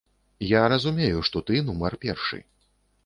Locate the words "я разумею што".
0.51-1.43